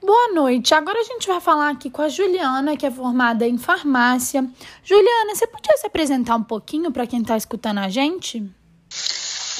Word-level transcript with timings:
Boa 0.00 0.28
noite. 0.28 0.74
Agora 0.74 1.00
a 1.00 1.02
gente 1.02 1.26
vai 1.26 1.40
falar 1.40 1.70
aqui 1.70 1.90
com 1.90 2.02
a 2.02 2.08
Juliana, 2.08 2.76
que 2.76 2.86
é 2.86 2.90
formada 2.90 3.46
em 3.46 3.58
farmácia. 3.58 4.48
Juliana, 4.84 5.34
você 5.34 5.46
podia 5.46 5.76
se 5.76 5.86
apresentar 5.86 6.36
um 6.36 6.42
pouquinho 6.44 6.92
para 6.92 7.06
quem 7.06 7.20
está 7.20 7.36
escutando 7.36 7.78
a 7.78 7.88
gente? 7.88 8.48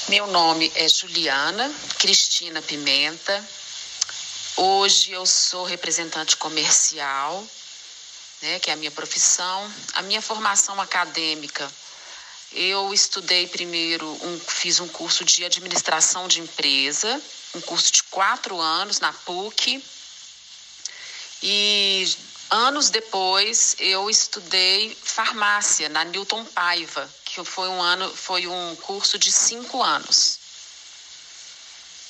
Meu 0.08 0.26
nome 0.28 0.70
é 0.76 0.88
Juliana 0.88 1.68
Cristina 1.98 2.62
Pimenta. 2.62 3.44
Hoje 4.56 5.10
eu 5.10 5.26
sou 5.26 5.64
representante 5.64 6.36
comercial, 6.36 7.44
né, 8.40 8.60
que 8.60 8.70
é 8.70 8.72
a 8.72 8.76
minha 8.76 8.90
profissão. 8.92 9.70
A 9.94 10.02
minha 10.02 10.22
formação 10.22 10.80
acadêmica, 10.80 11.68
eu 12.52 12.94
estudei 12.94 13.48
primeiro, 13.48 14.06
um, 14.06 14.38
fiz 14.38 14.78
um 14.78 14.88
curso 14.88 15.24
de 15.24 15.44
administração 15.44 16.28
de 16.28 16.40
empresa, 16.40 17.20
um 17.56 17.60
curso 17.60 17.92
de 17.92 18.04
quatro 18.04 18.58
anos 18.60 19.00
na 19.00 19.12
PUC. 19.12 19.82
E 21.42 22.16
anos 22.50 22.90
depois 22.90 23.76
eu 23.78 24.10
estudei 24.10 24.96
farmácia 25.02 25.88
na 25.88 26.04
Newton 26.04 26.44
Paiva, 26.46 27.08
que 27.24 27.44
foi 27.44 27.68
um 27.68 27.80
ano, 27.80 28.14
foi 28.16 28.46
um 28.46 28.76
curso 28.76 29.18
de 29.18 29.30
cinco 29.30 29.82
anos. 29.82 30.38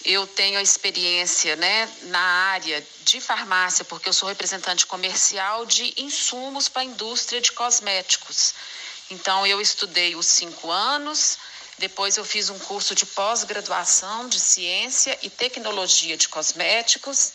Eu 0.04 0.26
tenho 0.26 0.58
a 0.58 0.62
experiência 0.62 1.56
né, 1.56 1.90
na 2.04 2.20
área 2.20 2.86
de 3.02 3.20
farmácia, 3.20 3.84
porque 3.84 4.08
eu 4.08 4.12
sou 4.12 4.28
representante 4.28 4.86
comercial 4.86 5.66
de 5.66 5.92
insumos 5.98 6.68
para 6.68 6.82
a 6.82 6.84
indústria 6.84 7.40
de 7.40 7.52
cosméticos. 7.52 8.54
Então, 9.10 9.46
eu 9.46 9.60
estudei 9.60 10.14
os 10.14 10.26
cinco 10.26 10.70
anos, 10.70 11.36
depois 11.78 12.16
eu 12.16 12.24
fiz 12.24 12.48
um 12.48 12.58
curso 12.58 12.94
de 12.94 13.04
pós-graduação 13.06 14.28
de 14.28 14.38
ciência 14.38 15.18
e 15.22 15.28
tecnologia 15.28 16.16
de 16.16 16.28
cosméticos, 16.28 17.32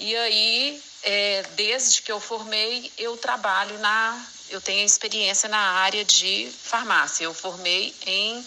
e 0.00 0.16
aí, 0.16 0.82
é, 1.02 1.42
desde 1.54 2.02
que 2.02 2.12
eu 2.12 2.20
formei, 2.20 2.92
eu 2.96 3.16
trabalho 3.16 3.78
na 3.78 4.26
eu 4.52 4.60
tenho 4.60 4.84
experiência 4.84 5.48
na 5.48 5.58
área 5.58 6.04
de 6.04 6.52
farmácia. 6.62 7.24
Eu 7.24 7.32
formei 7.32 7.94
em 8.04 8.44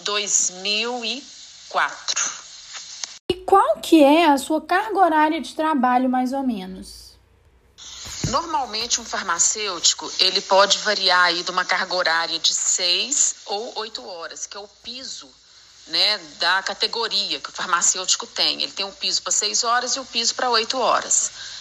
2004. 0.00 2.30
E 3.30 3.34
qual 3.34 3.78
que 3.80 4.04
é 4.04 4.26
a 4.26 4.36
sua 4.36 4.60
carga 4.60 4.98
horária 4.98 5.40
de 5.40 5.54
trabalho, 5.54 6.10
mais 6.10 6.34
ou 6.34 6.42
menos? 6.42 7.08
Normalmente, 8.28 9.00
um 9.00 9.04
farmacêutico, 9.04 10.10
ele 10.18 10.42
pode 10.42 10.76
variar 10.78 11.24
aí 11.24 11.42
de 11.42 11.50
uma 11.50 11.64
carga 11.64 11.94
horária 11.94 12.38
de 12.38 12.52
6 12.52 13.36
ou 13.46 13.78
8 13.78 14.06
horas, 14.06 14.46
que 14.46 14.54
é 14.56 14.60
o 14.60 14.68
piso 14.82 15.30
né, 15.86 16.18
da 16.38 16.62
categoria 16.62 17.40
que 17.40 17.48
o 17.48 17.52
farmacêutico 17.52 18.26
tem. 18.26 18.62
Ele 18.62 18.72
tem 18.72 18.84
um 18.84 18.92
piso 18.92 19.22
para 19.22 19.32
6 19.32 19.64
horas 19.64 19.96
e 19.96 19.98
o 19.98 20.02
um 20.02 20.06
piso 20.06 20.34
para 20.34 20.50
8 20.50 20.78
horas. 20.78 21.57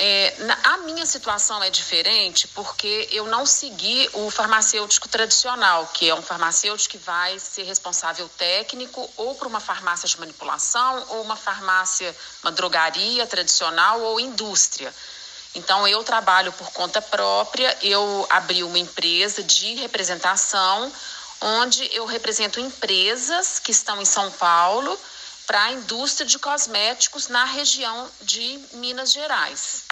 É, 0.00 0.32
na, 0.44 0.56
a 0.62 0.76
minha 0.78 1.04
situação 1.04 1.60
é 1.60 1.70
diferente 1.70 2.46
porque 2.48 3.08
eu 3.10 3.26
não 3.26 3.44
segui 3.44 4.08
o 4.12 4.30
farmacêutico 4.30 5.08
tradicional, 5.08 5.90
que 5.92 6.08
é 6.08 6.14
um 6.14 6.22
farmacêutico 6.22 6.92
que 6.92 6.98
vai 6.98 7.36
ser 7.40 7.64
responsável 7.64 8.28
técnico 8.38 9.10
ou 9.16 9.34
para 9.34 9.48
uma 9.48 9.58
farmácia 9.58 10.08
de 10.08 10.20
manipulação, 10.20 11.04
ou 11.08 11.22
uma 11.22 11.34
farmácia, 11.34 12.16
uma 12.44 12.52
drogaria 12.52 13.26
tradicional 13.26 14.00
ou 14.00 14.20
indústria. 14.20 14.94
Então, 15.56 15.88
eu 15.88 16.04
trabalho 16.04 16.52
por 16.52 16.70
conta 16.70 17.02
própria, 17.02 17.76
eu 17.82 18.24
abri 18.30 18.62
uma 18.62 18.78
empresa 18.78 19.42
de 19.42 19.74
representação, 19.74 20.92
onde 21.40 21.92
eu 21.92 22.06
represento 22.06 22.60
empresas 22.60 23.58
que 23.58 23.72
estão 23.72 24.00
em 24.00 24.04
São 24.04 24.30
Paulo 24.30 24.96
para 25.44 25.64
a 25.64 25.72
indústria 25.72 26.24
de 26.24 26.38
cosméticos 26.38 27.26
na 27.26 27.44
região 27.46 28.08
de 28.22 28.60
Minas 28.74 29.10
Gerais. 29.10 29.87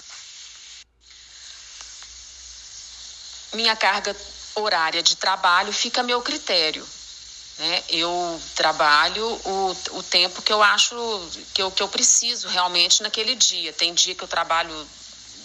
Minha 3.53 3.75
carga 3.75 4.15
horária 4.55 5.03
de 5.03 5.15
trabalho 5.15 5.71
fica 5.71 6.01
a 6.01 6.03
meu 6.03 6.21
critério. 6.21 6.85
Né? 7.57 7.83
Eu 7.89 8.41
trabalho 8.55 9.25
o, 9.25 9.77
o 9.91 10.03
tempo 10.03 10.41
que 10.41 10.53
eu 10.53 10.61
acho 10.61 10.95
que 11.53 11.61
eu, 11.61 11.71
que 11.71 11.81
eu 11.81 11.87
preciso 11.87 12.47
realmente 12.47 13.01
naquele 13.01 13.35
dia. 13.35 13.73
Tem 13.73 13.93
dia 13.93 14.13
que 14.13 14.23
eu 14.23 14.27
trabalho 14.27 14.87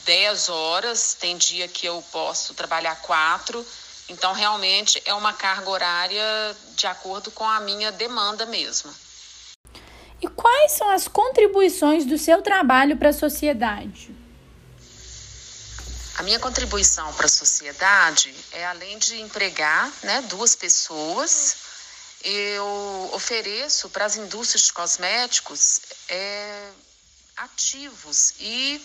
10 0.04 0.48
horas, 0.48 1.14
tem 1.14 1.36
dia 1.36 1.68
que 1.68 1.86
eu 1.86 2.02
posso 2.12 2.54
trabalhar 2.54 2.96
4. 2.96 3.64
Então, 4.08 4.32
realmente 4.32 5.00
é 5.06 5.14
uma 5.14 5.32
carga 5.32 5.70
horária 5.70 6.56
de 6.76 6.86
acordo 6.86 7.30
com 7.30 7.48
a 7.48 7.60
minha 7.60 7.90
demanda 7.90 8.44
mesmo. 8.44 8.92
E 10.20 10.28
quais 10.28 10.72
são 10.72 10.90
as 10.90 11.08
contribuições 11.08 12.04
do 12.04 12.18
seu 12.18 12.42
trabalho 12.42 12.96
para 12.96 13.08
a 13.08 13.12
sociedade? 13.12 14.14
A 16.16 16.22
minha 16.22 16.38
contribuição 16.38 17.12
para 17.14 17.26
a 17.26 17.28
sociedade 17.28 18.34
é, 18.52 18.66
além 18.66 18.98
de 18.98 19.20
empregar 19.20 19.90
né, 20.02 20.20
duas 20.22 20.54
pessoas, 20.54 21.56
eu 22.22 23.10
ofereço 23.14 23.88
para 23.88 24.04
as 24.04 24.16
indústrias 24.16 24.64
de 24.64 24.72
cosméticos 24.72 25.80
é, 26.08 26.70
ativos 27.36 28.34
e 28.38 28.80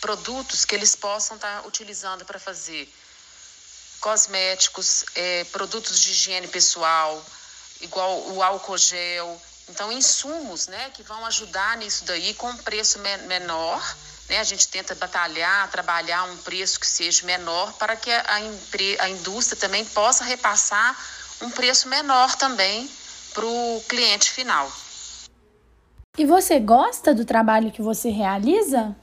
produtos 0.00 0.64
que 0.64 0.74
eles 0.74 0.94
possam 0.94 1.36
estar 1.36 1.62
tá 1.62 1.66
utilizando 1.66 2.24
para 2.24 2.38
fazer 2.38 2.92
cosméticos, 4.00 5.04
é, 5.14 5.44
produtos 5.44 6.00
de 6.00 6.10
higiene 6.10 6.48
pessoal, 6.48 7.24
igual 7.80 8.20
o 8.32 8.42
álcool 8.42 8.76
gel. 8.76 9.40
Então, 9.68 9.90
insumos 9.90 10.66
né, 10.66 10.90
que 10.90 11.02
vão 11.02 11.24
ajudar 11.26 11.76
nisso 11.76 12.04
daí 12.04 12.34
com 12.34 12.50
um 12.50 12.56
preço 12.56 12.98
menor 12.98 13.82
né? 14.32 14.38
A 14.38 14.44
gente 14.44 14.66
tenta 14.68 14.94
batalhar, 14.94 15.70
trabalhar 15.70 16.24
um 16.24 16.36
preço 16.38 16.80
que 16.80 16.86
seja 16.86 17.26
menor 17.26 17.74
para 17.74 17.96
que 17.96 18.10
a, 18.10 18.40
a 19.00 19.08
indústria 19.10 19.60
também 19.60 19.84
possa 19.84 20.24
repassar 20.24 20.98
um 21.42 21.50
preço 21.50 21.86
menor 21.88 22.34
também 22.36 22.90
para 23.34 23.44
o 23.44 23.84
cliente 23.86 24.30
final. 24.30 24.72
E 26.16 26.24
você 26.24 26.58
gosta 26.58 27.14
do 27.14 27.26
trabalho 27.26 27.70
que 27.70 27.82
você 27.82 28.08
realiza? 28.08 28.96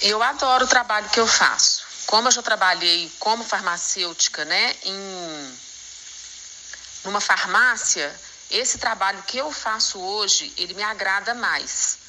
Eu 0.00 0.22
adoro 0.22 0.64
o 0.64 0.68
trabalho 0.68 1.08
que 1.10 1.20
eu 1.20 1.26
faço. 1.26 1.82
Como 2.06 2.28
eu 2.28 2.32
já 2.32 2.42
trabalhei 2.42 3.10
como 3.18 3.44
farmacêutica, 3.44 4.44
né, 4.44 4.76
em 4.84 5.58
numa 7.04 7.20
farmácia, 7.20 8.14
esse 8.52 8.78
trabalho 8.78 9.22
que 9.22 9.38
eu 9.38 9.50
faço 9.50 9.98
hoje, 9.98 10.52
ele 10.56 10.74
me 10.74 10.82
agrada 10.82 11.34
mais 11.34 12.02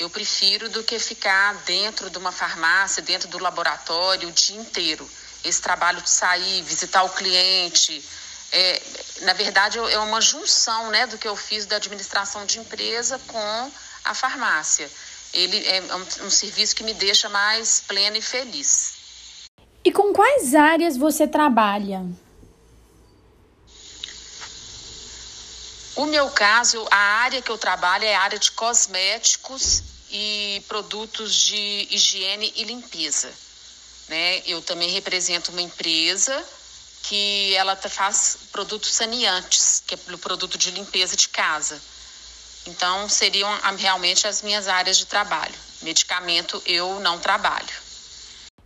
eu 0.00 0.08
prefiro 0.08 0.70
do 0.70 0.82
que 0.82 0.98
ficar 0.98 1.54
dentro 1.66 2.08
de 2.08 2.16
uma 2.16 2.32
farmácia, 2.32 3.02
dentro 3.02 3.28
do 3.28 3.38
laboratório 3.38 4.30
o 4.30 4.32
dia 4.32 4.56
inteiro. 4.56 5.08
Esse 5.44 5.60
trabalho 5.60 6.00
de 6.00 6.08
sair, 6.08 6.62
visitar 6.62 7.02
o 7.02 7.10
cliente, 7.10 8.02
é, 8.50 8.82
na 9.22 9.34
verdade 9.34 9.78
é 9.78 9.98
uma 9.98 10.20
junção 10.20 10.90
né, 10.90 11.06
do 11.06 11.18
que 11.18 11.28
eu 11.28 11.36
fiz 11.36 11.66
da 11.66 11.76
administração 11.76 12.46
de 12.46 12.58
empresa 12.58 13.20
com 13.26 13.70
a 14.04 14.14
farmácia. 14.14 14.90
Ele 15.34 15.66
é 15.68 15.82
um, 15.94 16.26
um 16.26 16.30
serviço 16.30 16.74
que 16.74 16.82
me 16.82 16.94
deixa 16.94 17.28
mais 17.28 17.82
plena 17.86 18.16
e 18.16 18.22
feliz. 18.22 18.94
E 19.84 19.92
com 19.92 20.14
quais 20.14 20.54
áreas 20.54 20.96
você 20.96 21.28
trabalha? 21.28 22.06
O 26.00 26.06
meu 26.06 26.30
caso, 26.30 26.82
a 26.90 26.96
área 26.96 27.42
que 27.42 27.50
eu 27.50 27.58
trabalho 27.58 28.06
é 28.06 28.14
a 28.14 28.22
área 28.22 28.38
de 28.38 28.52
cosméticos 28.52 29.82
e 30.10 30.64
produtos 30.66 31.34
de 31.34 31.88
higiene 31.90 32.50
e 32.56 32.64
limpeza. 32.64 33.30
Né? 34.08 34.40
Eu 34.46 34.62
também 34.62 34.88
represento 34.88 35.52
uma 35.52 35.60
empresa 35.60 36.42
que 37.02 37.54
ela 37.54 37.76
faz 37.76 38.38
produtos 38.50 38.88
saneantes, 38.92 39.82
que 39.86 39.94
é 39.94 39.98
o 40.14 40.16
produto 40.16 40.56
de 40.56 40.70
limpeza 40.70 41.14
de 41.14 41.28
casa. 41.28 41.78
Então, 42.66 43.06
seriam 43.06 43.50
realmente 43.76 44.26
as 44.26 44.40
minhas 44.40 44.68
áreas 44.68 44.96
de 44.96 45.04
trabalho. 45.04 45.54
Medicamento 45.82 46.62
eu 46.64 46.98
não 47.00 47.18
trabalho. 47.18 47.68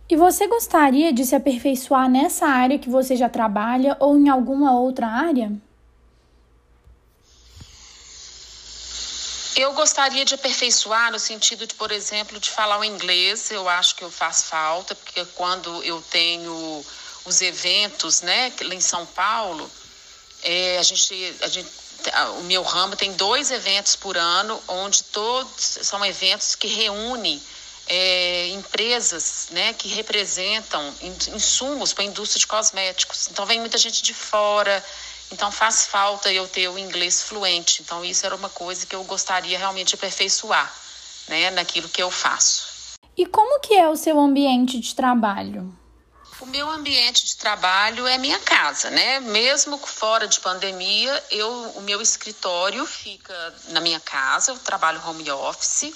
E 0.09 0.15
você 0.15 0.47
gostaria 0.47 1.11
de 1.11 1.25
se 1.25 1.35
aperfeiçoar 1.35 2.09
nessa 2.09 2.47
área 2.47 2.79
que 2.79 2.89
você 2.89 3.13
já 3.13 3.27
trabalha 3.27 3.97
ou 3.99 4.15
em 4.17 4.29
alguma 4.29 4.71
outra 4.79 5.07
área? 5.07 5.51
Eu 9.55 9.71
gostaria 9.71 10.25
de 10.25 10.35
aperfeiçoar 10.35 11.13
no 11.13 11.19
sentido 11.19 11.65
de, 11.65 11.73
por 11.75 11.89
exemplo, 11.89 12.37
de 12.39 12.49
falar 12.49 12.77
o 12.77 12.83
inglês. 12.83 13.49
Eu 13.51 13.69
acho 13.69 13.95
que 13.95 14.03
eu 14.03 14.11
faço 14.11 14.45
falta, 14.45 14.93
porque 14.93 15.23
quando 15.33 15.81
eu 15.81 16.01
tenho 16.11 16.85
os 17.23 17.41
eventos, 17.41 18.21
né, 18.21 18.51
em 18.61 18.81
São 18.81 19.05
Paulo, 19.05 19.71
é, 20.43 20.77
a 20.77 20.83
gente, 20.83 21.35
a 21.41 21.47
gente, 21.47 21.69
o 22.39 22.43
meu 22.43 22.63
ramo 22.63 22.97
tem 22.97 23.13
dois 23.13 23.49
eventos 23.49 23.95
por 23.95 24.17
ano, 24.17 24.61
onde 24.67 25.03
todos 25.05 25.79
são 25.81 26.05
eventos 26.05 26.53
que 26.53 26.67
reúnem 26.67 27.41
é, 27.87 28.47
empresas 28.49 29.47
né, 29.51 29.73
que 29.73 29.87
representam 29.87 30.93
insumos 31.01 31.93
para 31.93 32.03
a 32.03 32.07
indústria 32.07 32.39
de 32.39 32.47
cosméticos. 32.47 33.29
Então, 33.31 33.45
vem 33.45 33.59
muita 33.61 33.77
gente 33.77 34.03
de 34.03 34.13
fora 34.13 34.83
então 35.31 35.51
faz 35.51 35.87
falta 35.87 36.31
eu 36.31 36.47
ter 36.47 36.67
o 36.69 36.77
inglês 36.77 37.21
fluente. 37.21 37.81
Então 37.81 38.03
isso 38.03 38.25
era 38.25 38.35
uma 38.35 38.49
coisa 38.49 38.85
que 38.85 38.95
eu 38.95 39.03
gostaria 39.03 39.57
realmente 39.57 39.89
de 39.89 39.95
aperfeiçoar. 39.95 40.73
né, 41.27 41.49
naquilo 41.51 41.89
que 41.89 42.01
eu 42.01 42.11
faço. 42.11 42.75
E 43.17 43.25
como 43.25 43.59
que 43.59 43.73
é 43.73 43.87
o 43.87 43.95
seu 43.95 44.19
ambiente 44.19 44.79
de 44.79 44.93
trabalho? 44.93 45.73
O 46.39 46.45
meu 46.45 46.69
ambiente 46.69 47.25
de 47.25 47.37
trabalho 47.37 48.05
é 48.05 48.17
minha 48.17 48.39
casa, 48.39 48.89
né? 48.89 49.21
Mesmo 49.21 49.77
fora 49.77 50.27
de 50.27 50.39
pandemia, 50.41 51.23
eu, 51.31 51.49
o 51.75 51.81
meu 51.81 52.01
escritório 52.01 52.85
fica 52.85 53.55
na 53.69 53.79
minha 53.79 54.01
casa, 54.01 54.51
eu 54.51 54.59
trabalho 54.59 55.01
home 55.07 55.31
office 55.31 55.93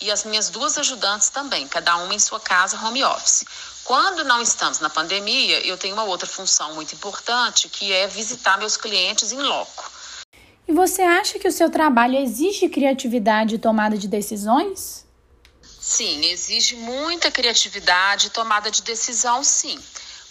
e 0.00 0.10
as 0.10 0.24
minhas 0.24 0.48
duas 0.48 0.78
ajudantes 0.78 1.28
também, 1.28 1.68
cada 1.68 1.96
uma 1.98 2.14
em 2.14 2.18
sua 2.18 2.40
casa 2.40 2.76
home 2.78 3.04
office. 3.04 3.44
Quando 3.84 4.22
não 4.24 4.40
estamos 4.40 4.78
na 4.78 4.88
pandemia, 4.88 5.66
eu 5.66 5.76
tenho 5.76 5.94
uma 5.94 6.04
outra 6.04 6.26
função 6.26 6.74
muito 6.74 6.94
importante, 6.94 7.68
que 7.68 7.92
é 7.92 8.06
visitar 8.06 8.56
meus 8.58 8.76
clientes 8.76 9.32
em 9.32 9.40
loco. 9.40 9.90
E 10.68 10.72
você 10.72 11.02
acha 11.02 11.38
que 11.38 11.48
o 11.48 11.52
seu 11.52 11.68
trabalho 11.68 12.16
exige 12.16 12.68
criatividade 12.68 13.56
e 13.56 13.58
tomada 13.58 13.98
de 13.98 14.06
decisões? 14.06 15.04
Sim, 15.80 16.24
exige 16.26 16.76
muita 16.76 17.30
criatividade 17.30 18.28
e 18.28 18.30
tomada 18.30 18.70
de 18.70 18.82
decisão, 18.82 19.42
sim. 19.42 19.76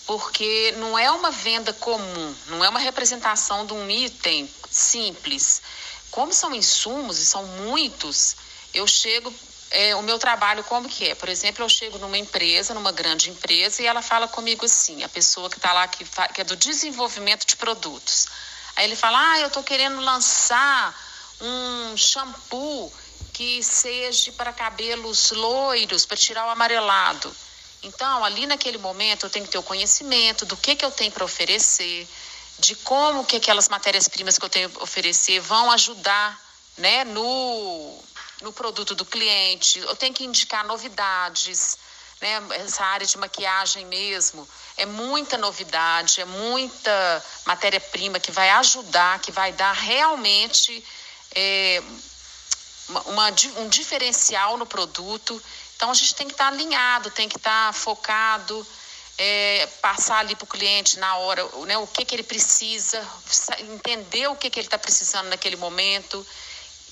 Porque 0.07 0.73
não 0.77 0.97
é 0.97 1.11
uma 1.11 1.29
venda 1.29 1.73
comum, 1.73 2.35
não 2.47 2.63
é 2.63 2.69
uma 2.69 2.79
representação 2.79 3.65
de 3.65 3.73
um 3.73 3.89
item 3.89 4.49
simples. 4.69 5.61
Como 6.09 6.33
são 6.33 6.55
insumos 6.55 7.19
e 7.19 7.25
são 7.25 7.45
muitos, 7.45 8.37
eu 8.73 8.87
chego 8.87 9.33
é, 9.71 9.95
o 9.95 10.03
meu 10.03 10.19
trabalho 10.19 10.63
como 10.65 10.89
que 10.89 11.07
é? 11.07 11.15
Por 11.15 11.29
exemplo, 11.29 11.63
eu 11.63 11.69
chego 11.69 11.97
numa 11.97 12.17
empresa, 12.17 12.73
numa 12.73 12.91
grande 12.91 13.29
empresa, 13.29 13.81
e 13.81 13.87
ela 13.87 14.01
fala 14.01 14.27
comigo 14.27 14.65
assim, 14.65 15.03
a 15.03 15.09
pessoa 15.09 15.49
que 15.49 15.57
está 15.57 15.71
lá, 15.71 15.87
que, 15.87 16.05
que, 16.33 16.41
é 16.41 16.43
do 16.43 16.57
desenvolvimento 16.57 17.45
de 17.45 17.55
produtos. 17.55 18.27
Aí 18.75 18.83
ele 18.83 18.95
fala, 18.95 19.31
ah, 19.31 19.39
eu 19.39 19.47
estou 19.47 19.63
querendo 19.63 20.01
lançar 20.01 20.93
um 21.39 21.97
shampoo 21.97 22.91
que 23.33 23.63
seja 23.63 24.31
para 24.33 24.51
cabelos 24.51 25.31
loiros, 25.31 26.05
para 26.05 26.17
tirar 26.17 26.45
o 26.47 26.49
amarelado. 26.49 27.33
Então, 27.81 28.23
ali 28.25 28.45
naquele 28.45 28.77
momento, 28.77 29.25
eu 29.25 29.29
tenho 29.29 29.45
que 29.45 29.51
ter 29.51 29.57
o 29.57 29.63
conhecimento 29.63 30.45
do 30.45 30.57
que, 30.57 30.75
que 30.75 30.85
eu 30.85 30.91
tenho 30.91 31.11
para 31.11 31.23
oferecer, 31.23 32.07
de 32.59 32.75
como 32.75 33.25
que 33.25 33.37
aquelas 33.37 33.69
matérias-primas 33.69 34.37
que 34.37 34.45
eu 34.45 34.49
tenho 34.49 34.69
para 34.69 34.83
oferecer 34.83 35.39
vão 35.39 35.71
ajudar 35.71 36.39
né, 36.77 37.03
no, 37.05 38.03
no 38.41 38.51
produto 38.51 38.95
do 38.95 39.05
cliente. 39.05 39.79
Eu 39.79 39.95
tenho 39.95 40.13
que 40.13 40.23
indicar 40.23 40.65
novidades. 40.65 41.77
Né? 42.19 42.41
Essa 42.55 42.83
área 42.85 43.05
de 43.05 43.17
maquiagem 43.17 43.85
mesmo 43.85 44.47
é 44.77 44.85
muita 44.85 45.37
novidade, 45.37 46.21
é 46.21 46.25
muita 46.25 47.25
matéria-prima 47.45 48.19
que 48.19 48.31
vai 48.31 48.49
ajudar, 48.51 49.19
que 49.19 49.31
vai 49.31 49.51
dar 49.53 49.73
realmente 49.73 50.83
é, 51.33 51.81
uma, 53.05 53.29
um 53.57 53.69
diferencial 53.69 54.57
no 54.57 54.65
produto. 54.65 55.41
Então 55.75 55.91
a 55.91 55.93
gente 55.93 56.15
tem 56.15 56.27
que 56.27 56.33
estar 56.33 56.47
alinhado, 56.47 57.09
tem 57.09 57.27
que 57.27 57.37
estar 57.37 57.73
focado, 57.73 58.65
é, 59.17 59.67
passar 59.81 60.17
ali 60.17 60.35
para 60.35 60.45
o 60.45 60.47
cliente 60.47 60.99
na 60.99 61.17
hora 61.17 61.43
né, 61.65 61.77
o 61.77 61.87
que, 61.87 62.05
que 62.05 62.15
ele 62.15 62.23
precisa, 62.23 63.05
entender 63.59 64.27
o 64.27 64.35
que, 64.35 64.49
que 64.49 64.59
ele 64.59 64.67
está 64.67 64.77
precisando 64.77 65.29
naquele 65.29 65.55
momento. 65.55 66.25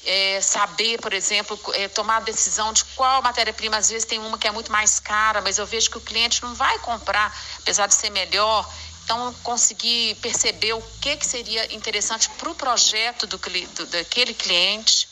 É, 0.05 0.39
saber, 0.41 0.97
por 0.99 1.13
exemplo, 1.13 1.59
é, 1.73 1.87
tomar 1.87 2.17
a 2.17 2.21
decisão 2.21 2.71
de 2.71 2.85
qual 2.95 3.21
matéria-prima. 3.21 3.77
Às 3.77 3.89
vezes 3.89 4.05
tem 4.05 4.17
uma 4.17 4.37
que 4.37 4.47
é 4.47 4.51
muito 4.51 4.71
mais 4.71 4.99
cara, 4.99 5.41
mas 5.41 5.57
eu 5.57 5.65
vejo 5.65 5.89
que 5.89 5.97
o 5.97 6.01
cliente 6.01 6.41
não 6.41 6.55
vai 6.55 6.79
comprar, 6.79 7.37
apesar 7.59 7.85
de 7.85 7.93
ser 7.93 8.09
melhor. 8.09 8.67
Então, 9.03 9.33
conseguir 9.43 10.15
perceber 10.21 10.73
o 10.73 10.81
que, 11.01 11.17
que 11.17 11.25
seria 11.25 11.73
interessante 11.73 12.29
para 12.29 12.49
o 12.49 12.55
projeto 12.55 13.25
do, 13.25 13.37
do, 13.37 13.85
daquele 13.87 14.33
cliente. 14.33 15.09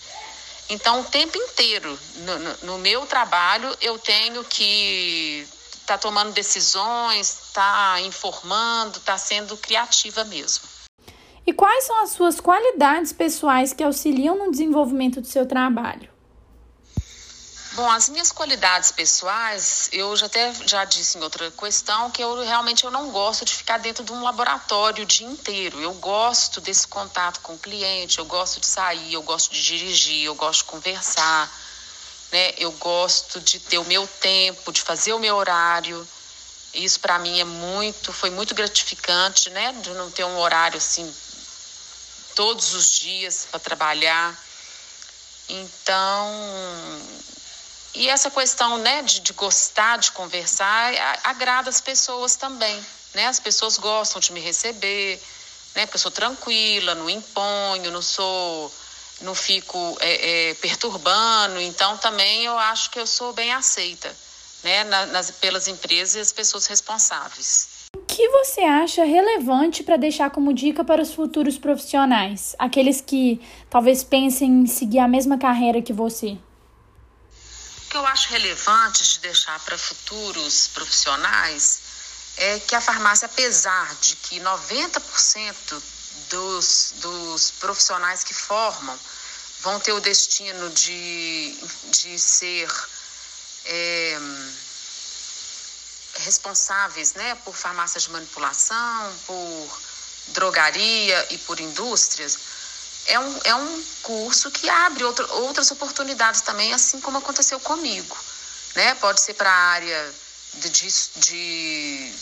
Então, 0.69 1.01
o 1.01 1.03
tempo 1.03 1.37
inteiro, 1.37 1.99
no, 2.17 2.39
no, 2.39 2.57
no 2.63 2.77
meu 2.77 3.07
trabalho, 3.07 3.75
eu 3.81 3.97
tenho 3.97 4.43
que 4.43 5.47
estar 5.81 5.93
tá 5.93 5.97
tomando 5.97 6.31
decisões, 6.33 7.29
estar 7.47 7.93
tá 7.93 8.01
informando, 8.01 8.99
estar 8.99 9.13
tá 9.13 9.17
sendo 9.17 9.57
criativa 9.57 10.23
mesmo. 10.25 10.76
E 11.47 11.53
quais 11.53 11.85
são 11.85 12.03
as 12.03 12.09
suas 12.09 12.41
qualidades 12.41 13.13
pessoais 13.13 13.71
que 13.71 13.81
auxiliam 13.81 14.37
no 14.37 14.51
desenvolvimento 14.51 15.21
do 15.21 15.27
seu 15.27 15.45
trabalho? 15.45 16.09
Bom, 17.71 17.89
as 17.89 18.09
minhas 18.09 18.33
qualidades 18.33 18.91
pessoais, 18.91 19.87
eu 19.93 20.13
já 20.17 20.25
até 20.25 20.53
já 20.65 20.83
disse 20.83 21.17
em 21.17 21.21
outra 21.21 21.49
questão 21.51 22.11
que 22.11 22.21
eu 22.21 22.43
realmente 22.43 22.83
eu 22.83 22.91
não 22.91 23.11
gosto 23.11 23.45
de 23.45 23.55
ficar 23.55 23.77
dentro 23.77 24.03
de 24.03 24.11
um 24.11 24.23
laboratório 24.23 25.03
o 25.03 25.07
dia 25.07 25.25
inteiro. 25.25 25.79
Eu 25.79 25.93
gosto 25.93 26.59
desse 26.59 26.85
contato 26.85 27.39
com 27.39 27.53
o 27.53 27.57
cliente, 27.57 28.19
eu 28.19 28.25
gosto 28.25 28.59
de 28.59 28.65
sair, 28.65 29.13
eu 29.13 29.21
gosto 29.21 29.53
de 29.53 29.63
dirigir, 29.63 30.25
eu 30.25 30.35
gosto 30.35 30.65
de 30.65 30.71
conversar, 30.71 31.49
né? 32.29 32.55
Eu 32.57 32.73
gosto 32.73 33.39
de 33.39 33.57
ter 33.61 33.77
o 33.77 33.85
meu 33.85 34.05
tempo, 34.05 34.73
de 34.73 34.81
fazer 34.81 35.13
o 35.13 35.19
meu 35.19 35.37
horário. 35.37 36.05
Isso 36.73 36.99
para 36.99 37.17
mim 37.19 37.39
é 37.39 37.45
muito, 37.45 38.11
foi 38.11 38.31
muito 38.31 38.53
gratificante, 38.53 39.49
né? 39.51 39.71
De 39.81 39.91
não 39.91 40.11
ter 40.11 40.25
um 40.25 40.39
horário 40.39 40.77
assim 40.77 41.09
todos 42.37 42.75
os 42.75 42.91
dias 42.91 43.47
para 43.49 43.59
trabalhar. 43.59 44.37
Então, 45.49 47.01
e 47.95 48.07
essa 48.07 48.29
questão 48.29 48.77
né, 48.77 49.01
de, 49.01 49.21
de 49.21 49.33
gostar 49.33 49.97
de 49.97 50.11
conversar 50.11 50.93
agrada 51.23 51.67
as 51.67 51.81
pessoas 51.81 52.35
também. 52.35 52.79
Né? 53.15 53.25
As 53.25 53.39
pessoas 53.39 53.79
gostam 53.79 54.21
de 54.21 54.31
me 54.33 54.39
receber, 54.39 55.19
né? 55.73 55.87
porque 55.87 55.95
eu 55.95 56.01
sou 56.01 56.11
tranquila, 56.11 56.93
não 56.93 57.09
imponho, 57.09 57.89
não 57.89 58.03
sou, 58.03 58.71
não 59.21 59.33
fico 59.33 59.97
é, 59.99 60.49
é, 60.49 60.53
perturbando. 60.53 61.59
Então 61.59 61.97
também 61.97 62.45
eu 62.45 62.55
acho 62.59 62.91
que 62.91 62.99
eu 62.99 63.07
sou 63.07 63.33
bem 63.33 63.51
aceita 63.51 64.15
né? 64.63 64.83
nas, 64.83 65.31
pelas 65.31 65.67
empresas 65.67 66.15
e 66.15 66.19
as 66.19 66.31
pessoas 66.31 66.67
responsáveis. 66.67 67.86
Que 68.17 68.29
você 68.29 68.61
acha 68.61 69.05
relevante 69.05 69.83
para 69.83 69.95
deixar 69.95 70.31
como 70.31 70.51
dica 70.51 70.83
para 70.83 71.03
os 71.03 71.13
futuros 71.13 71.55
profissionais, 71.59 72.55
aqueles 72.57 72.99
que 72.99 73.39
talvez 73.69 74.03
pensem 74.03 74.63
em 74.63 74.65
seguir 74.65 74.97
a 74.97 75.07
mesma 75.07 75.37
carreira 75.37 75.83
que 75.83 75.93
você? 75.93 76.29
O 76.29 77.89
que 77.91 77.95
eu 77.95 78.03
acho 78.07 78.29
relevante 78.29 79.07
de 79.07 79.19
deixar 79.19 79.59
para 79.59 79.77
futuros 79.77 80.67
profissionais 80.69 81.81
é 82.37 82.59
que 82.61 82.73
a 82.73 82.81
farmácia, 82.81 83.27
apesar 83.27 83.93
de 84.01 84.15
que 84.15 84.39
90% 84.39 85.83
dos, 86.31 86.93
dos 86.95 87.51
profissionais 87.51 88.23
que 88.23 88.33
formam 88.33 88.97
vão 89.61 89.79
ter 89.79 89.91
o 89.91 90.01
destino 90.01 90.71
de, 90.71 91.55
de 91.91 92.17
ser 92.17 92.67
é, 93.65 94.19
responsáveis 96.17 97.13
né, 97.13 97.35
por 97.43 97.55
farmácias 97.55 98.03
de 98.03 98.11
manipulação, 98.11 99.13
por 99.25 99.79
drogaria 100.27 101.27
e 101.31 101.37
por 101.39 101.59
indústrias, 101.59 102.37
é 103.07 103.19
um, 103.19 103.39
é 103.45 103.55
um 103.55 103.83
curso 104.03 104.51
que 104.51 104.69
abre 104.69 105.03
outras 105.03 105.71
oportunidades 105.71 106.41
também, 106.41 106.73
assim 106.73 106.99
como 106.99 107.17
aconteceu 107.17 107.59
comigo. 107.59 108.17
Né? 108.75 108.95
Pode 108.95 109.21
ser 109.21 109.33
para 109.33 109.49
a 109.49 109.69
área 109.71 110.13
de, 110.55 110.69
de, 110.69 112.13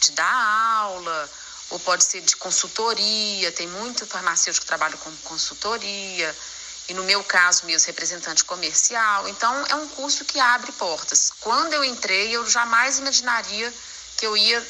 de, 0.00 0.10
dar 0.12 0.80
aula, 0.80 1.30
ou 1.70 1.78
pode 1.80 2.04
ser 2.04 2.20
de 2.22 2.36
consultoria, 2.36 3.52
tem 3.52 3.68
muito 3.68 4.06
farmacêutico 4.06 4.64
que 4.64 4.68
trabalha 4.68 4.96
com 4.96 5.14
consultoria, 5.18 6.36
e 6.88 6.94
no 6.94 7.02
meu 7.04 7.22
caso 7.24 7.66
mesmo, 7.66 7.86
representante 7.86 8.44
comercial. 8.44 9.28
Então, 9.28 9.66
é 9.68 9.74
um 9.74 9.88
curso 9.88 10.24
que 10.24 10.38
abre 10.38 10.70
portas. 10.72 11.32
Quando 11.40 11.72
eu 11.72 11.84
entrei, 11.84 12.30
eu 12.30 12.48
jamais 12.48 12.98
imaginaria 12.98 13.72
que 14.16 14.26
eu 14.26 14.36
ia 14.36 14.64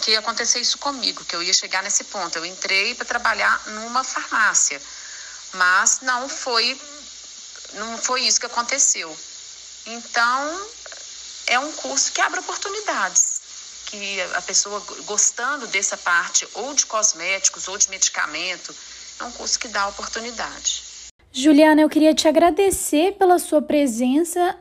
que 0.00 0.12
ia 0.12 0.20
acontecer 0.20 0.60
isso 0.60 0.78
comigo, 0.78 1.24
que 1.24 1.34
eu 1.34 1.42
ia 1.42 1.52
chegar 1.52 1.82
nesse 1.82 2.04
ponto. 2.04 2.36
Eu 2.38 2.46
entrei 2.46 2.94
para 2.94 3.04
trabalhar 3.04 3.60
numa 3.66 4.04
farmácia, 4.04 4.80
mas 5.54 6.00
não 6.02 6.28
foi 6.28 6.80
não 7.72 7.98
foi 7.98 8.22
isso 8.22 8.38
que 8.38 8.46
aconteceu. 8.46 9.16
Então, 9.86 10.68
é 11.46 11.58
um 11.58 11.72
curso 11.72 12.12
que 12.12 12.20
abre 12.20 12.40
oportunidades, 12.40 13.40
que 13.86 14.20
a 14.34 14.42
pessoa 14.42 14.80
gostando 15.04 15.66
dessa 15.66 15.96
parte 15.96 16.46
ou 16.54 16.72
de 16.74 16.86
cosméticos 16.86 17.66
ou 17.68 17.76
de 17.76 17.90
medicamento, 17.90 18.74
é 19.18 19.24
um 19.24 19.32
curso 19.32 19.58
que 19.58 19.68
dá 19.68 19.88
oportunidade. 19.88 20.93
Juliana, 21.36 21.80
eu 21.80 21.88
queria 21.88 22.14
te 22.14 22.28
agradecer 22.28 23.14
pela 23.14 23.40
sua 23.40 23.60
presença 23.60 24.56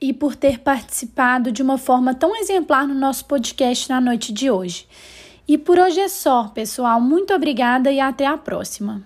e 0.00 0.10
por 0.10 0.34
ter 0.34 0.58
participado 0.58 1.52
de 1.52 1.62
uma 1.62 1.76
forma 1.76 2.14
tão 2.14 2.34
exemplar 2.34 2.88
no 2.88 2.94
nosso 2.94 3.26
podcast 3.26 3.90
na 3.90 4.00
noite 4.00 4.32
de 4.32 4.50
hoje. 4.50 4.88
E 5.46 5.58
por 5.58 5.78
hoje 5.78 6.00
é 6.00 6.08
só, 6.08 6.48
pessoal. 6.48 6.98
Muito 6.98 7.34
obrigada 7.34 7.92
e 7.92 8.00
até 8.00 8.24
a 8.24 8.38
próxima. 8.38 9.02